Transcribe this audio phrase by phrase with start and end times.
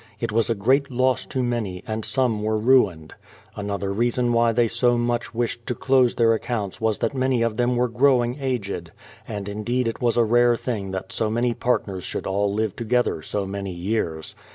[0.19, 3.13] It was a great loss to many, and some were ruined.
[3.55, 7.55] Another reason why they so much wished to close their accounts was that many of
[7.57, 8.91] them were growing aged,—
[9.27, 13.21] and indeed it was a rare thing that so many partners should all live together
[13.21, 14.33] so many years.